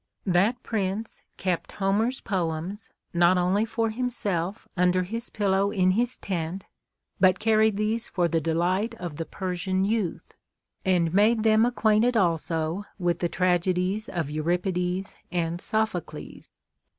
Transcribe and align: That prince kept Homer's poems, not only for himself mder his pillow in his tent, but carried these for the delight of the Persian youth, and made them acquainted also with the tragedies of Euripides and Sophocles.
That 0.25 0.63
prince 0.63 1.21
kept 1.37 1.73
Homer's 1.73 2.21
poems, 2.21 2.89
not 3.13 3.37
only 3.37 3.65
for 3.65 3.91
himself 3.91 4.67
mder 4.75 5.05
his 5.05 5.29
pillow 5.29 5.69
in 5.69 5.91
his 5.91 6.17
tent, 6.17 6.65
but 7.19 7.37
carried 7.37 7.77
these 7.77 8.09
for 8.09 8.27
the 8.27 8.41
delight 8.41 8.95
of 8.95 9.17
the 9.17 9.25
Persian 9.25 9.85
youth, 9.85 10.33
and 10.83 11.13
made 11.13 11.43
them 11.43 11.67
acquainted 11.67 12.17
also 12.17 12.85
with 12.97 13.19
the 13.19 13.29
tragedies 13.29 14.09
of 14.09 14.31
Euripides 14.31 15.17
and 15.31 15.61
Sophocles. 15.61 16.49